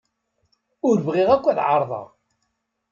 [0.87, 2.07] Ur bɣiɣ akk ad ɛerḍeɣ.